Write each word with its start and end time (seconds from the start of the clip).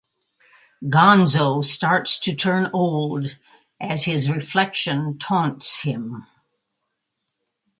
Gonzo 0.83 1.63
starts 1.63 2.21
to 2.21 2.33
turn 2.33 2.71
old 2.73 3.37
as 3.79 4.03
his 4.03 4.31
reflection 4.31 5.19
taunts 5.19 5.79
him. 5.79 6.25